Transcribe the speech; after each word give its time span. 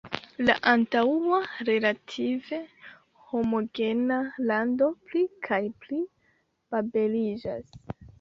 La 0.45 0.53
antaŭa 0.69 1.41
relative 1.67 2.57
homogena 3.33 4.17
lando 4.51 4.87
pli 5.11 5.21
kaj 5.49 5.61
pli 5.85 6.01
babeliĝas. 6.77 7.79